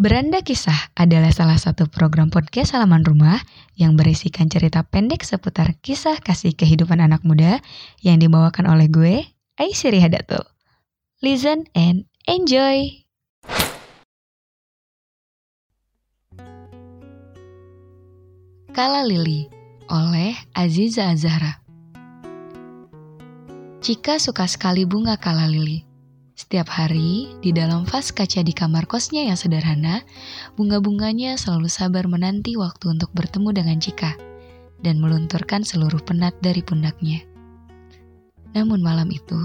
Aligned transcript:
Beranda 0.00 0.40
Kisah 0.40 0.96
adalah 0.96 1.28
salah 1.28 1.60
satu 1.60 1.84
program 1.84 2.32
podcast 2.32 2.72
halaman 2.72 3.04
rumah 3.04 3.36
yang 3.76 4.00
berisikan 4.00 4.48
cerita 4.48 4.80
pendek 4.80 5.20
seputar 5.20 5.76
kisah 5.84 6.16
kasih 6.24 6.56
kehidupan 6.56 7.04
anak 7.04 7.20
muda 7.20 7.60
yang 8.00 8.16
dibawakan 8.16 8.64
oleh 8.64 8.88
gue, 8.88 9.28
Aisyri 9.60 10.00
Hadatul. 10.00 10.40
Listen 11.20 11.68
and 11.76 12.08
enjoy! 12.24 13.04
Kala 18.72 19.04
Lili 19.04 19.52
oleh 19.92 20.32
Aziza 20.56 21.12
Azhara 21.12 21.60
Cika 23.84 24.16
suka 24.16 24.48
sekali 24.48 24.88
bunga 24.88 25.20
kala 25.20 25.44
lili. 25.44 25.89
Setiap 26.40 26.72
hari, 26.72 27.36
di 27.44 27.52
dalam 27.52 27.84
vas 27.84 28.16
kaca 28.16 28.40
di 28.40 28.56
kamar 28.56 28.88
kosnya 28.88 29.28
yang 29.28 29.36
sederhana, 29.36 30.00
bunga-bunganya 30.56 31.36
selalu 31.36 31.68
sabar 31.68 32.08
menanti 32.08 32.56
waktu 32.56 32.96
untuk 32.96 33.12
bertemu 33.12 33.60
dengan 33.60 33.76
Cika 33.76 34.16
dan 34.80 35.04
melunturkan 35.04 35.60
seluruh 35.68 36.00
penat 36.00 36.32
dari 36.40 36.64
pundaknya. 36.64 37.28
Namun 38.56 38.80
malam 38.80 39.12
itu, 39.12 39.36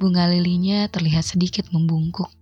bunga 0.00 0.32
lilinya 0.32 0.88
terlihat 0.88 1.36
sedikit 1.36 1.68
membungkuk, 1.68 2.32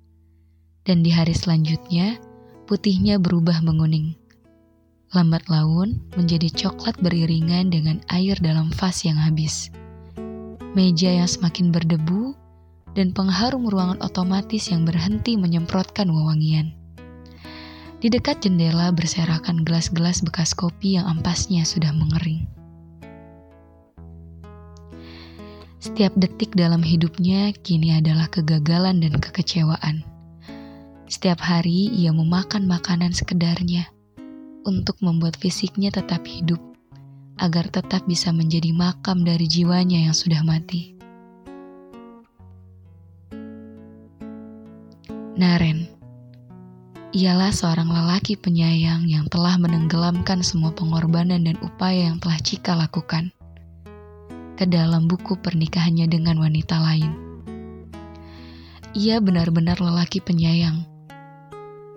dan 0.87 1.03
di 1.03 1.11
hari 1.11 1.35
selanjutnya, 1.35 2.23
putihnya 2.71 3.19
berubah 3.19 3.59
menguning. 3.59 4.15
Lambat 5.11 5.51
laun 5.51 5.99
menjadi 6.15 6.47
coklat 6.47 6.95
beriringan 7.03 7.75
dengan 7.75 7.99
air 8.07 8.39
dalam 8.39 8.71
vas 8.71 9.03
yang 9.03 9.19
habis. 9.19 9.75
Meja 10.79 11.11
yang 11.11 11.27
semakin 11.27 11.75
berdebu 11.75 12.44
dan 12.95 13.11
pengharum 13.11 13.67
ruangan 13.67 13.99
otomatis 14.01 14.71
yang 14.71 14.87
berhenti 14.87 15.35
menyemprotkan 15.35 16.09
wewangian. 16.11 16.75
Di 17.99 18.13
dekat 18.13 18.47
jendela 18.47 18.95
berserakan 18.95 19.67
gelas-gelas 19.67 20.23
bekas 20.23 20.55
kopi 20.55 21.01
yang 21.01 21.09
ampasnya 21.09 21.67
sudah 21.67 21.91
mengering. 21.91 22.47
Setiap 25.85 26.17
detik 26.17 26.57
dalam 26.57 26.81
hidupnya 26.81 27.53
kini 27.61 27.93
adalah 27.93 28.33
kegagalan 28.33 29.05
dan 29.05 29.21
kekecewaan. 29.21 30.01
Setiap 31.05 31.45
hari 31.45 31.93
ia 31.93 32.09
memakan 32.09 32.65
makanan 32.65 33.13
sekedarnya 33.13 33.93
untuk 34.65 34.97
membuat 35.05 35.37
fisiknya 35.37 35.93
tetap 35.93 36.25
hidup, 36.25 36.61
agar 37.37 37.69
tetap 37.69 38.09
bisa 38.09 38.33
menjadi 38.33 38.73
makam 38.73 39.29
dari 39.29 39.45
jiwanya 39.45 40.09
yang 40.09 40.17
sudah 40.17 40.41
mati. 40.41 40.94
Naren 45.35 45.91
Ialah 47.11 47.51
seorang 47.51 47.91
lelaki 47.91 48.39
penyayang 48.39 49.11
yang 49.11 49.27
telah 49.27 49.59
menenggelamkan 49.59 50.47
semua 50.47 50.71
pengorbanan 50.71 51.43
dan 51.43 51.59
upaya 51.59 52.07
yang 52.07 52.23
telah 52.23 52.39
Cika 52.39 52.79
lakukan 52.79 53.35
ke 54.55 54.63
dalam 54.71 55.11
buku 55.11 55.35
pernikahannya 55.35 56.07
dengan 56.07 56.39
wanita 56.39 56.79
lain. 56.79 57.11
Ia 58.95 59.19
benar-benar 59.19 59.83
lelaki 59.83 60.23
penyayang. 60.23 60.87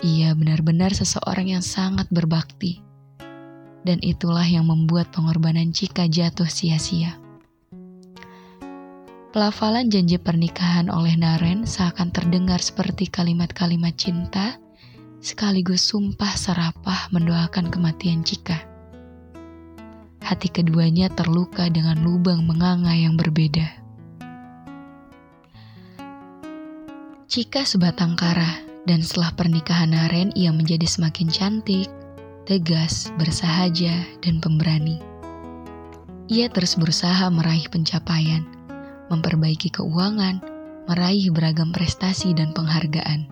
Ia 0.02 0.34
benar-benar 0.34 0.98
seseorang 0.98 1.54
yang 1.54 1.62
sangat 1.62 2.10
berbakti. 2.10 2.82
Dan 3.86 4.02
itulah 4.02 4.50
yang 4.50 4.66
membuat 4.66 5.14
pengorbanan 5.14 5.70
Cika 5.78 6.10
jatuh 6.10 6.50
sia-sia. 6.50 7.22
Pelafalan 9.28 9.92
janji 9.92 10.16
pernikahan 10.16 10.88
oleh 10.88 11.20
Naren 11.20 11.68
seakan 11.68 12.16
terdengar 12.16 12.64
seperti 12.64 13.12
kalimat-kalimat 13.12 13.92
cinta, 14.00 14.56
sekaligus 15.20 15.84
sumpah 15.84 16.32
serapah 16.32 17.12
mendoakan 17.12 17.68
kematian 17.68 18.24
Cika. 18.24 18.56
Hati 20.24 20.48
keduanya 20.48 21.12
terluka 21.12 21.68
dengan 21.68 22.00
lubang 22.08 22.48
menganga 22.48 22.96
yang 22.96 23.20
berbeda. 23.20 23.68
Cika 27.28 27.68
sebatang 27.68 28.16
kara, 28.16 28.64
dan 28.88 29.04
setelah 29.04 29.36
pernikahan 29.36 29.92
Naren 29.92 30.32
ia 30.40 30.56
menjadi 30.56 30.88
semakin 30.88 31.28
cantik, 31.28 31.92
tegas, 32.48 33.12
bersahaja, 33.20 34.08
dan 34.24 34.40
pemberani. 34.40 35.04
Ia 36.32 36.48
terus 36.48 36.80
berusaha 36.80 37.28
meraih 37.28 37.68
pencapaian, 37.68 38.57
memperbaiki 39.12 39.72
keuangan, 39.74 40.44
meraih 40.88 41.32
beragam 41.32 41.76
prestasi 41.76 42.32
dan 42.32 42.56
penghargaan. 42.56 43.28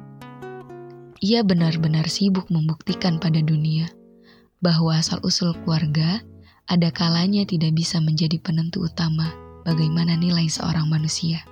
Ia 1.24 1.41
benar-benar 1.47 2.12
sibuk 2.12 2.52
membuktikan 2.52 3.18
pada 3.18 3.40
dunia 3.40 3.88
bahwa 4.59 5.00
asal-usul 5.00 5.56
keluarga 5.63 6.19
ada 6.66 6.90
kalanya 6.91 7.46
tidak 7.46 7.78
bisa 7.78 8.02
menjadi 8.02 8.41
penentu 8.41 8.84
utama 8.84 9.31
bagaimana 9.63 10.18
nilai 10.18 10.50
seorang 10.50 10.90
manusia. 10.90 11.46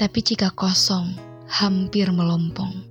Tapi 0.00 0.18
jika 0.24 0.48
kosong, 0.56 1.12
hampir 1.44 2.08
melompong, 2.08 2.88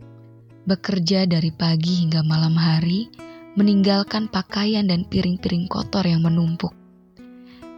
bekerja 0.69 1.25
dari 1.25 1.49
pagi 1.49 2.05
hingga 2.05 2.21
malam 2.21 2.53
hari, 2.53 3.09
meninggalkan 3.57 4.29
pakaian 4.29 4.85
dan 4.85 5.09
piring-piring 5.09 5.65
kotor 5.65 6.05
yang 6.05 6.21
menumpuk, 6.21 6.69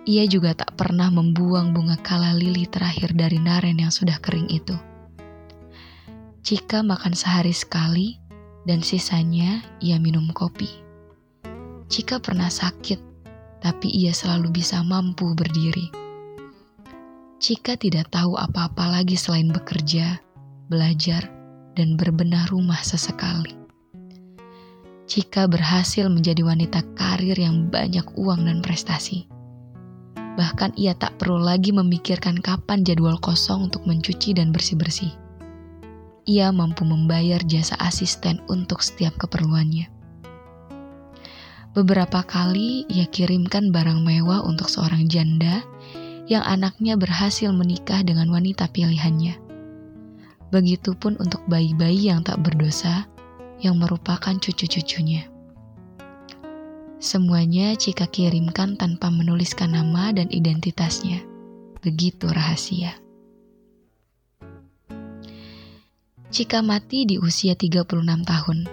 ia 0.01 0.25
juga 0.25 0.57
tak 0.57 0.73
pernah 0.73 1.13
membuang 1.13 1.78
bunga 1.78 1.94
kala 2.01 2.34
lili 2.34 2.66
terakhir 2.66 3.13
dari 3.13 3.38
Naren 3.38 3.78
yang 3.78 3.94
sudah 3.94 4.17
kering 4.17 4.50
itu. 4.50 4.73
Cika 6.41 6.81
makan 6.81 7.13
sehari 7.13 7.53
sekali 7.53 8.17
dan 8.66 8.81
sisanya 8.81 9.61
ia 9.78 10.01
minum 10.01 10.34
kopi. 10.34 10.69
Cika 11.85 12.17
pernah 12.17 12.50
sakit, 12.50 12.97
tapi 13.61 13.94
ia 13.94 14.09
selalu 14.09 14.50
bisa 14.50 14.81
mampu 14.81 15.38
berdiri. 15.38 15.94
Cika 17.41 17.78
tidak 17.78 18.09
tahu 18.09 18.38
apa-apa 18.38 19.01
lagi 19.01 19.17
selain 19.17 19.53
bekerja, 19.53 20.17
belajar, 20.69 21.29
dan 21.78 21.94
berbenah 21.94 22.50
rumah 22.50 22.81
sesekali. 22.81 23.53
Cika 25.06 25.45
berhasil 25.45 26.07
menjadi 26.07 26.41
wanita 26.41 26.81
karir 26.95 27.35
yang 27.35 27.69
banyak 27.69 28.06
uang 28.17 28.47
dan 28.47 28.63
prestasi. 28.63 29.28
Bahkan 30.36 30.80
ia 30.80 30.96
tak 30.96 31.19
perlu 31.19 31.40
lagi 31.40 31.75
memikirkan 31.75 32.40
kapan 32.40 32.88
jadwal 32.88 33.19
kosong 33.19 33.68
untuk 33.68 33.84
mencuci 33.84 34.31
dan 34.31 34.56
bersih-bersih. 34.56 35.12
Ia 36.30 36.53
mampu 36.53 36.86
membayar 36.88 37.42
jasa 37.44 37.75
asisten 37.81 38.40
untuk 38.47 38.80
setiap 38.86 39.18
keperluannya. 39.18 39.90
Beberapa 41.72 42.28
kali 42.28 42.84
ia 42.91 43.08
kirimkan 43.08 43.72
barang 43.72 44.03
mewah 44.03 44.44
untuk 44.44 44.68
seorang 44.68 45.08
janda 45.08 45.64
yang 46.28 46.44
anaknya 46.44 47.00
berhasil 47.00 47.47
menikah 47.56 48.03
dengan 48.03 48.28
wanita 48.28 48.68
pilihannya. 48.75 49.40
Begitupun 50.52 51.16
untuk 51.16 51.40
bayi-bayi 51.47 52.12
yang 52.12 52.28
tak 52.28 52.44
berdosa 52.44 53.08
yang 53.64 53.80
merupakan 53.80 54.36
cucu-cucunya. 54.36 55.31
Semuanya 57.01 57.73
Cika 57.73 58.06
kirimkan 58.06 58.78
tanpa 58.78 59.09
menuliskan 59.09 59.73
nama 59.73 60.13
dan 60.13 60.29
identitasnya. 60.29 61.25
Begitu 61.81 62.29
rahasia. 62.29 62.94
Cika 66.29 66.61
mati 66.61 67.09
di 67.09 67.17
usia 67.17 67.57
36 67.57 68.06
tahun. 68.06 68.69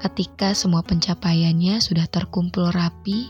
Ketika 0.00 0.56
semua 0.56 0.80
pencapaiannya 0.88 1.84
sudah 1.84 2.08
terkumpul 2.08 2.72
rapi, 2.72 3.28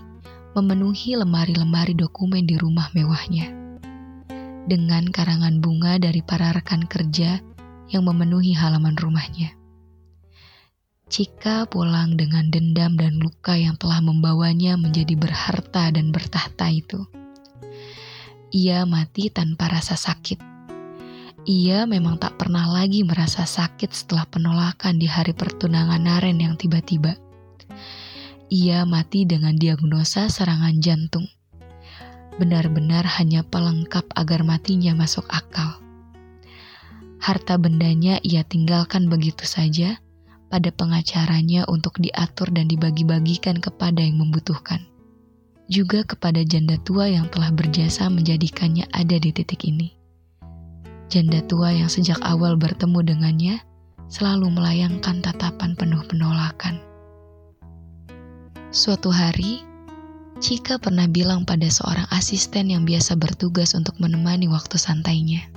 memenuhi 0.55 1.19
lemari-lemari 1.19 1.99
dokumen 1.99 2.47
di 2.47 2.55
rumah 2.55 2.95
mewahnya. 2.95 3.51
Dengan 4.71 5.11
karangan 5.11 5.59
bunga 5.59 5.99
dari 5.99 6.23
para 6.23 6.55
rekan 6.55 6.87
kerja 6.87 7.43
yang 7.91 8.07
memenuhi 8.07 8.55
halaman 8.55 8.95
rumahnya. 8.95 9.64
Cika 11.15 11.71
pulang 11.71 12.19
dengan 12.19 12.51
dendam 12.51 12.99
dan 12.99 13.23
luka 13.23 13.55
yang 13.55 13.79
telah 13.79 14.03
membawanya 14.03 14.75
menjadi 14.75 15.15
berharta 15.15 15.95
dan 15.95 16.11
bertahta 16.11 16.67
itu. 16.75 17.07
Ia 18.51 18.83
mati 18.83 19.31
tanpa 19.31 19.71
rasa 19.71 19.95
sakit. 19.95 20.43
Ia 21.47 21.87
memang 21.87 22.19
tak 22.19 22.35
pernah 22.35 22.67
lagi 22.67 23.07
merasa 23.07 23.47
sakit 23.47 23.95
setelah 23.95 24.27
penolakan 24.27 24.99
di 24.99 25.07
hari 25.07 25.31
pertunangan 25.39 26.03
Naren 26.03 26.35
yang 26.43 26.59
tiba-tiba. 26.59 27.15
Ia 28.51 28.83
mati 28.83 29.23
dengan 29.23 29.55
diagnosa 29.55 30.27
serangan 30.27 30.83
jantung. 30.83 31.31
Benar-benar 32.43 33.07
hanya 33.23 33.47
pelengkap 33.47 34.11
agar 34.19 34.43
matinya 34.43 34.99
masuk 34.99 35.31
akal. 35.31 35.79
Harta 37.23 37.55
bendanya 37.55 38.19
ia 38.27 38.43
tinggalkan 38.43 39.07
begitu 39.07 39.47
saja 39.47 40.03
pada 40.55 40.71
pengacaranya 40.71 41.67
untuk 41.67 41.99
diatur 41.99 42.47
dan 42.55 42.71
dibagi-bagikan 42.71 43.59
kepada 43.59 43.99
yang 43.99 44.23
membutuhkan. 44.23 44.87
Juga 45.67 46.07
kepada 46.07 46.47
janda 46.47 46.79
tua 46.87 47.11
yang 47.11 47.27
telah 47.27 47.51
berjasa 47.51 48.07
menjadikannya 48.07 48.87
ada 48.95 49.19
di 49.19 49.35
titik 49.35 49.67
ini. 49.67 49.91
Janda 51.11 51.43
tua 51.51 51.75
yang 51.75 51.91
sejak 51.91 52.23
awal 52.23 52.55
bertemu 52.55 53.03
dengannya 53.03 53.59
selalu 54.07 54.55
melayangkan 54.55 55.27
tatapan 55.27 55.75
penuh 55.75 56.07
penolakan. 56.07 56.79
Suatu 58.71 59.11
hari, 59.11 59.67
Cika 60.39 60.79
pernah 60.79 61.11
bilang 61.11 61.43
pada 61.43 61.67
seorang 61.67 62.07
asisten 62.15 62.71
yang 62.71 62.87
biasa 62.87 63.19
bertugas 63.19 63.75
untuk 63.75 63.99
menemani 63.99 64.47
waktu 64.47 64.79
santainya. 64.79 65.51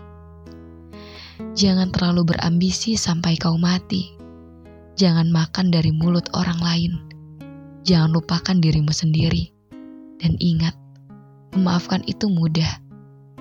Jangan 1.53 1.94
terlalu 1.94 2.33
berambisi 2.33 2.97
sampai 2.97 3.38
kau 3.38 3.61
mati. 3.61 4.16
Jangan 4.97 5.29
makan 5.29 5.69
dari 5.69 5.94
mulut 5.94 6.25
orang 6.33 6.57
lain. 6.57 6.94
Jangan 7.85 8.17
lupakan 8.17 8.57
dirimu 8.57 8.89
sendiri. 8.89 9.53
Dan 10.17 10.33
ingat, 10.41 10.73
memaafkan 11.53 12.01
itu 12.09 12.25
mudah, 12.25 12.81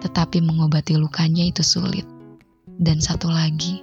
tetapi 0.04 0.44
mengobati 0.44 1.00
lukanya 1.00 1.48
itu 1.48 1.64
sulit. 1.64 2.04
Dan 2.76 3.00
satu 3.00 3.32
lagi, 3.32 3.80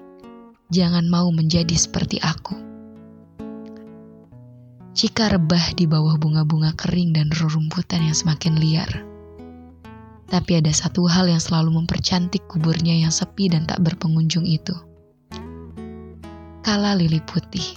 jangan 0.69 1.09
mau 1.09 1.33
menjadi 1.33 1.73
seperti 1.73 2.21
aku. 2.21 2.53
Cika 4.93 5.33
rebah 5.33 5.73
di 5.73 5.89
bawah 5.89 6.13
bunga-bunga 6.21 6.77
kering 6.77 7.17
dan 7.17 7.33
rerumputan 7.33 8.05
yang 8.05 8.13
semakin 8.13 8.53
liar. 8.53 9.01
Tapi 10.29 10.61
ada 10.61 10.69
satu 10.69 11.09
hal 11.09 11.25
yang 11.25 11.41
selalu 11.41 11.81
mempercantik 11.81 12.45
kuburnya 12.45 12.93
yang 12.93 13.09
sepi 13.09 13.49
dan 13.49 13.65
tak 13.65 13.81
berpengunjung 13.81 14.45
itu. 14.45 14.92
Kala 16.63 16.95
lili 16.95 17.19
putih 17.19 17.75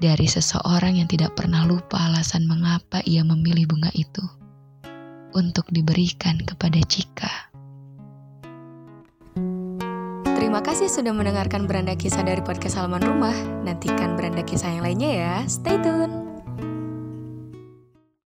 dari 0.00 0.24
seseorang 0.24 0.96
yang 0.96 1.04
tidak 1.04 1.36
pernah 1.36 1.68
lupa 1.68 2.00
alasan 2.08 2.48
mengapa 2.48 3.04
ia 3.04 3.20
memilih 3.20 3.68
bunga 3.68 3.92
itu 3.92 4.24
untuk 5.36 5.68
diberikan 5.68 6.40
kepada 6.40 6.80
Cika. 6.80 7.52
Terima 10.32 10.64
kasih 10.64 10.88
sudah 10.88 11.12
mendengarkan 11.12 11.68
beranda 11.68 11.92
kisah 11.92 12.24
dari 12.24 12.40
podcast 12.40 12.80
halaman 12.80 13.04
rumah. 13.04 13.36
Nantikan 13.68 14.16
beranda 14.16 14.48
kisah 14.48 14.72
yang 14.72 14.80
lainnya 14.80 15.10
ya. 15.12 15.34
Stay 15.44 15.76
tune. 15.84 16.19